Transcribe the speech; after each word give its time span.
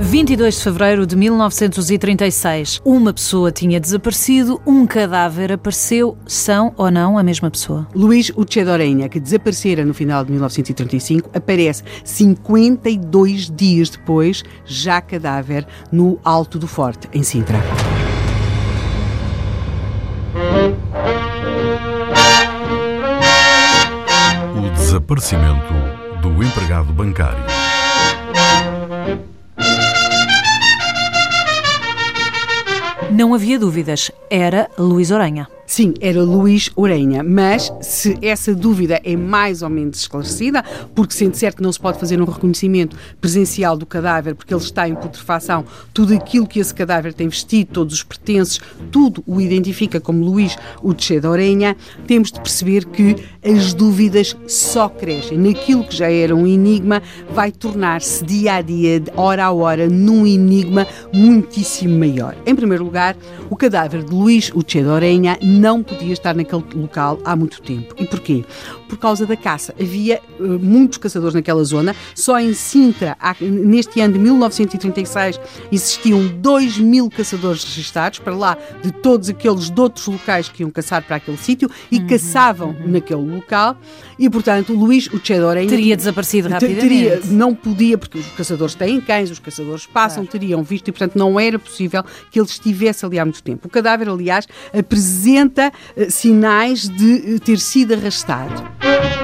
22 0.00 0.56
de 0.56 0.62
fevereiro 0.62 1.06
de 1.06 1.14
1936. 1.14 2.80
Uma 2.84 3.12
pessoa 3.12 3.52
tinha 3.52 3.78
desaparecido, 3.78 4.60
um 4.66 4.86
cadáver 4.86 5.52
apareceu. 5.52 6.16
São 6.26 6.72
ou 6.76 6.90
não 6.90 7.18
a 7.18 7.22
mesma 7.22 7.50
pessoa? 7.50 7.86
Luís 7.94 8.32
Uchedorenha, 8.34 9.08
que 9.08 9.20
desaparecera 9.20 9.84
no 9.84 9.92
final 9.92 10.24
de 10.24 10.32
1935, 10.32 11.30
aparece 11.34 11.84
52 12.02 13.50
dias 13.50 13.90
depois, 13.90 14.42
já 14.64 15.00
cadáver, 15.02 15.66
no 15.92 16.18
Alto 16.24 16.58
do 16.58 16.66
Forte, 16.66 17.06
em 17.12 17.22
Sintra. 17.22 17.58
O 24.56 24.70
desaparecimento 24.74 25.74
do 26.22 26.42
empregado 26.42 26.90
bancário. 26.92 27.44
Não 33.12 33.34
havia 33.34 33.58
dúvidas, 33.58 34.10
era 34.30 34.70
Luís 34.78 35.10
Oranha. 35.10 35.48
Sim, 35.70 35.94
era 36.00 36.20
Luís 36.20 36.68
Orenha, 36.74 37.22
mas 37.22 37.72
se 37.80 38.18
essa 38.20 38.52
dúvida 38.52 39.00
é 39.04 39.14
mais 39.14 39.62
ou 39.62 39.70
menos 39.70 40.00
esclarecida, 40.00 40.64
porque 40.96 41.14
sendo 41.14 41.36
certo 41.36 41.58
que 41.58 41.62
não 41.62 41.70
se 41.70 41.78
pode 41.78 41.96
fazer 42.00 42.20
um 42.20 42.24
reconhecimento 42.24 42.96
presencial 43.20 43.76
do 43.76 43.86
cadáver, 43.86 44.34
porque 44.34 44.52
ele 44.52 44.60
está 44.60 44.88
em 44.88 44.96
putrefação, 44.96 45.64
tudo 45.94 46.12
aquilo 46.12 46.44
que 46.44 46.58
esse 46.58 46.74
cadáver 46.74 47.14
tem 47.14 47.28
vestido, 47.28 47.70
todos 47.72 47.94
os 47.94 48.02
pertences, 48.02 48.58
tudo 48.90 49.22
o 49.24 49.40
identifica 49.40 50.00
como 50.00 50.24
Luís 50.24 50.58
Uche 50.82 51.20
de 51.20 51.26
Orenha, 51.28 51.76
temos 52.04 52.32
de 52.32 52.40
perceber 52.40 52.86
que 52.86 53.14
as 53.40 53.72
dúvidas 53.72 54.36
só 54.48 54.88
crescem. 54.88 55.38
Naquilo 55.38 55.84
que 55.84 55.94
já 55.94 56.10
era 56.10 56.34
um 56.34 56.48
enigma, 56.48 57.00
vai 57.32 57.52
tornar-se 57.52 58.24
dia 58.24 58.54
a 58.54 58.60
dia, 58.60 59.00
hora 59.14 59.44
a 59.44 59.52
hora, 59.52 59.88
num 59.88 60.26
enigma 60.26 60.84
muitíssimo 61.14 61.96
maior. 61.96 62.34
Em 62.44 62.56
primeiro 62.56 62.82
lugar, 62.82 63.16
o 63.48 63.54
cadáver 63.54 64.02
de 64.02 64.12
Luís 64.12 64.50
Uche 64.52 64.82
de 64.82 64.88
Orenha 64.88 65.38
não 65.60 65.82
podia 65.82 66.12
estar 66.12 66.34
naquele 66.34 66.64
local 66.74 67.18
há 67.24 67.36
muito 67.36 67.60
tempo. 67.60 67.94
E 67.98 68.06
porquê? 68.06 68.44
Por 68.90 68.98
causa 68.98 69.24
da 69.24 69.36
caça. 69.36 69.72
Havia 69.80 70.20
uh, 70.40 70.58
muitos 70.58 70.98
caçadores 70.98 71.32
naquela 71.32 71.62
zona. 71.62 71.94
Só 72.12 72.40
em 72.40 72.52
Sintra, 72.52 73.16
há, 73.20 73.36
neste 73.40 74.00
ano 74.00 74.14
de 74.14 74.18
1936, 74.18 75.40
existiam 75.70 76.26
2 76.26 76.78
mil 76.78 77.08
caçadores 77.08 77.62
registados, 77.62 78.18
para 78.18 78.34
lá 78.34 78.58
de 78.82 78.90
todos 78.90 79.28
aqueles 79.28 79.70
de 79.70 79.80
outros 79.80 80.06
locais 80.08 80.48
que 80.48 80.64
iam 80.64 80.70
caçar 80.70 81.02
para 81.04 81.16
aquele 81.16 81.38
sítio 81.38 81.70
e 81.88 81.98
uhum, 81.98 82.06
caçavam 82.08 82.70
uhum. 82.70 82.90
naquele 82.90 83.22
local. 83.22 83.76
E, 84.18 84.28
portanto, 84.28 84.74
Luís 84.74 85.06
Uchedorenha... 85.06 85.68
Teria 85.68 85.96
desaparecido 85.96 86.48
rapidamente. 86.48 86.80
Teria, 86.80 87.20
não 87.26 87.54
podia, 87.54 87.96
porque 87.96 88.18
os 88.18 88.26
caçadores 88.32 88.74
têm 88.74 89.00
cães, 89.00 89.30
os 89.30 89.38
caçadores 89.38 89.86
passam, 89.86 90.24
claro. 90.24 90.30
teriam 90.30 90.62
visto 90.64 90.88
e, 90.88 90.92
portanto, 90.92 91.16
não 91.16 91.38
era 91.38 91.58
possível 91.58 92.04
que 92.30 92.40
ele 92.40 92.48
estivesse 92.48 93.06
ali 93.06 93.18
há 93.18 93.24
muito 93.24 93.42
tempo. 93.42 93.68
O 93.68 93.70
cadáver, 93.70 94.08
aliás, 94.08 94.46
apresenta 94.76 95.72
uh, 95.96 96.10
sinais 96.10 96.88
de 96.88 97.36
uh, 97.36 97.40
ter 97.40 97.58
sido 97.58 97.94
arrastado. 97.94 98.79
Thank 98.80 99.14
you. 99.14 99.19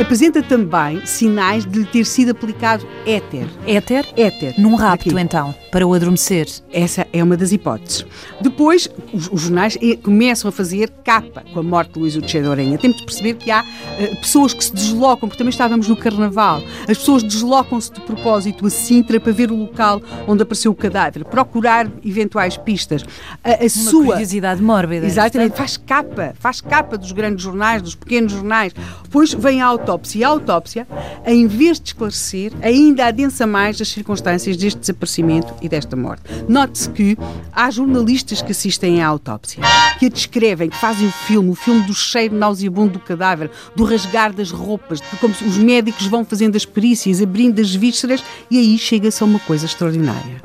Apresenta 0.00 0.42
também 0.42 1.06
sinais 1.06 1.64
de 1.64 1.78
lhe 1.78 1.84
ter 1.84 2.04
sido 2.04 2.32
aplicado 2.32 2.84
éter. 3.06 3.46
Éter? 3.64 4.04
Éter. 4.16 4.54
Num 4.58 4.74
rapto, 4.74 5.10
Aqui. 5.10 5.20
então, 5.20 5.54
para 5.70 5.86
o 5.86 5.94
adormecer. 5.94 6.48
Essa 6.72 7.06
é 7.12 7.22
uma 7.22 7.36
das 7.36 7.52
hipóteses. 7.52 8.04
Depois, 8.40 8.88
os, 9.12 9.28
os 9.30 9.42
jornais 9.42 9.78
eh, 9.80 9.96
começam 9.96 10.48
a 10.48 10.52
fazer 10.52 10.90
capa 11.04 11.44
com 11.52 11.60
a 11.60 11.62
morte 11.62 11.92
de 11.92 12.00
Luís 12.00 12.16
Uche 12.16 12.40
de 12.40 12.48
Orenha. 12.48 12.76
Temos 12.76 12.96
de 12.96 13.04
perceber 13.04 13.34
que 13.34 13.52
há 13.52 13.62
uh, 13.62 14.16
pessoas 14.16 14.52
que 14.52 14.64
se 14.64 14.74
deslocam, 14.74 15.28
porque 15.28 15.38
também 15.38 15.50
estávamos 15.50 15.88
no 15.88 15.96
Carnaval, 15.96 16.60
as 16.88 16.98
pessoas 16.98 17.22
deslocam-se 17.22 17.92
de 17.92 18.00
propósito 18.00 18.66
a 18.66 18.70
Sintra 18.70 19.20
para 19.20 19.32
ver 19.32 19.52
o 19.52 19.56
local 19.56 20.02
onde 20.26 20.42
apareceu 20.42 20.72
o 20.72 20.74
cadáver, 20.74 21.24
procurar 21.24 21.88
eventuais 22.04 22.56
pistas. 22.56 23.04
A, 23.44 23.50
a 23.50 23.60
uma 23.60 23.68
sua... 23.68 24.06
curiosidade 24.06 24.60
mórbida. 24.60 25.06
Exatamente. 25.06 25.56
Faz 25.56 25.76
capa, 25.76 26.34
faz 26.38 26.60
capa 26.60 26.98
dos 26.98 27.12
grandes 27.12 27.44
jornais, 27.44 27.80
dos 27.80 27.94
pequenos 27.94 28.32
jornais. 28.32 28.72
Depois 29.04 29.32
vem 29.32 29.60
a 29.60 29.66
autópsia. 29.84 30.18
E 30.18 30.24
a 30.24 30.28
autópsia, 30.28 30.88
em 31.26 31.46
vez 31.46 31.78
de 31.78 31.88
esclarecer, 31.88 32.52
ainda 32.62 33.06
adensa 33.06 33.46
mais 33.46 33.80
as 33.80 33.88
circunstâncias 33.88 34.56
deste 34.56 34.80
desaparecimento 34.80 35.52
e 35.60 35.68
desta 35.68 35.94
morte. 35.94 36.22
Note-se 36.48 36.88
que 36.90 37.16
há 37.52 37.70
jornalistas 37.70 38.40
que 38.40 38.52
assistem 38.52 39.02
à 39.02 39.06
autópsia, 39.06 39.62
que 39.98 40.06
a 40.06 40.08
descrevem, 40.08 40.70
que 40.70 40.76
fazem 40.76 41.06
o 41.06 41.12
filme, 41.12 41.50
o 41.50 41.54
filme 41.54 41.82
do 41.82 41.94
cheiro 41.94 42.34
nauseabundo 42.34 42.94
do 42.94 43.00
cadáver, 43.00 43.50
do 43.76 43.84
rasgar 43.84 44.32
das 44.32 44.50
roupas, 44.50 45.00
de 45.00 45.16
como 45.20 45.34
os 45.34 45.58
médicos 45.58 46.06
vão 46.06 46.24
fazendo 46.24 46.56
as 46.56 46.64
perícias, 46.64 47.20
abrindo 47.20 47.60
as 47.60 47.74
vísceras, 47.74 48.24
e 48.50 48.58
aí 48.58 48.78
chega-se 48.78 49.22
a 49.22 49.26
uma 49.26 49.38
coisa 49.40 49.66
extraordinária. 49.66 50.40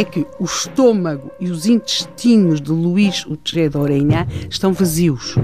é 0.00 0.04
que 0.04 0.26
o 0.38 0.44
estômago 0.44 1.30
e 1.38 1.50
os 1.50 1.66
intestinos 1.66 2.60
de 2.60 2.70
Luís 2.70 3.26
Utré 3.26 3.68
de 3.68 3.76
Orenha 3.76 4.26
estão 4.48 4.72
vazios. 4.72 5.36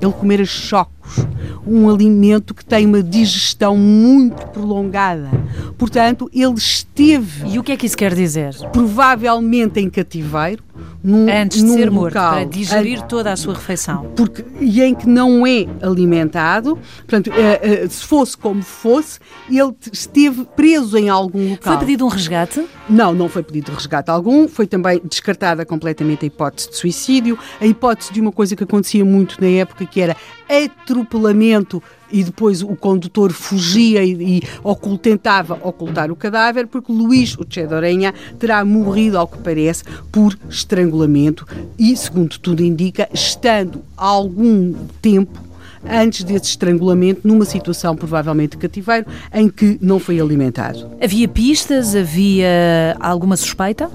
Ele 0.00 0.12
comera 0.12 0.44
chocos, 0.44 1.26
um 1.68 1.88
alimento 1.90 2.54
que 2.54 2.64
tem 2.64 2.86
uma 2.86 3.02
digestão 3.02 3.76
muito 3.76 4.46
prolongada. 4.48 5.30
Portanto, 5.76 6.30
ele 6.32 6.54
esteve. 6.54 7.48
E 7.48 7.58
o 7.58 7.62
que 7.62 7.72
é 7.72 7.76
que 7.76 7.86
isso 7.86 7.96
quer 7.96 8.14
dizer? 8.14 8.54
Provavelmente 8.72 9.78
em 9.80 9.90
cativeiro, 9.90 10.62
num, 11.02 11.26
antes 11.30 11.62
de 11.62 11.70
ser 11.70 11.90
morto, 11.90 12.14
para 12.14 12.44
digerir 12.44 13.02
toda 13.02 13.32
a 13.32 13.36
sua 13.36 13.54
refeição. 13.54 14.12
Porque, 14.16 14.44
e 14.60 14.82
em 14.82 14.94
que 14.94 15.08
não 15.08 15.46
é 15.46 15.66
alimentado, 15.82 16.78
portanto, 16.98 17.28
uh, 17.28 17.84
uh, 17.84 17.90
se 17.90 18.04
fosse 18.04 18.36
como 18.36 18.62
fosse, 18.62 19.20
ele 19.48 19.74
esteve 19.92 20.44
preso 20.56 20.96
em 20.96 21.08
algum 21.08 21.50
local. 21.50 21.74
Foi 21.74 21.86
pedido 21.86 22.04
um 22.04 22.08
resgate? 22.08 22.66
Não, 22.88 23.14
não 23.14 23.28
foi 23.28 23.42
pedido 23.42 23.72
resgate 23.72 24.10
algum, 24.10 24.48
foi 24.48 24.66
também 24.66 25.00
descartada 25.04 25.64
completamente 25.64 26.24
a 26.24 26.26
hipótese 26.26 26.70
de 26.70 26.76
suicídio, 26.76 27.38
a 27.60 27.66
hipótese 27.66 28.12
de 28.12 28.20
uma 28.20 28.32
coisa 28.32 28.56
que 28.56 28.64
acontecia 28.64 29.04
muito 29.04 29.40
na 29.40 29.48
época, 29.48 29.84
que 29.86 30.00
era 30.00 30.16
atropelamento 30.48 31.82
e 32.10 32.24
depois 32.24 32.62
o 32.62 32.74
condutor 32.74 33.32
fugia 33.32 34.02
e, 34.02 34.38
e 34.38 34.42
ocult, 34.62 35.00
tentava 35.00 35.58
ocultar 35.62 36.10
o 36.10 36.16
cadáver, 36.16 36.66
porque 36.66 36.90
Luís 36.90 37.36
Uchedorenha 37.36 38.14
terá 38.38 38.64
morrido, 38.64 39.18
ao 39.18 39.28
que 39.28 39.38
parece, 39.38 39.84
por 40.10 40.36
estrangulamento 40.48 41.46
e, 41.78 41.96
segundo 41.96 42.38
tudo 42.38 42.62
indica, 42.62 43.08
estando 43.12 43.82
algum 43.96 44.72
tempo 45.02 45.48
antes 45.88 46.24
desse 46.24 46.46
estrangulamento, 46.46 47.20
numa 47.24 47.44
situação 47.44 47.94
provavelmente 47.94 48.52
de 48.52 48.58
cativeiro, 48.58 49.06
em 49.32 49.48
que 49.48 49.78
não 49.80 49.98
foi 49.98 50.20
alimentado. 50.20 50.90
Havia 51.00 51.28
pistas? 51.28 51.94
Havia 51.94 52.96
alguma 53.00 53.36
suspeita? 53.36 53.90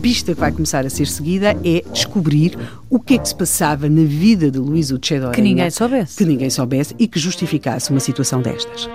A 0.00 0.02
pista 0.02 0.34
que 0.34 0.40
vai 0.40 0.50
começar 0.50 0.86
a 0.86 0.88
ser 0.88 1.06
seguida 1.06 1.54
é 1.62 1.84
descobrir 1.92 2.58
o 2.88 2.98
que 2.98 3.14
é 3.14 3.18
que 3.18 3.28
se 3.28 3.34
passava 3.34 3.86
na 3.86 4.02
vida 4.02 4.50
de 4.50 4.58
Luís 4.58 4.90
Uchedo 4.90 5.30
Que 5.30 5.42
ninguém 5.42 5.70
soubesse. 5.70 6.16
Que 6.16 6.24
ninguém 6.24 6.48
soubesse 6.48 6.94
e 6.98 7.06
que 7.06 7.20
justificasse 7.20 7.90
uma 7.90 8.00
situação 8.00 8.40
destas. 8.40 8.88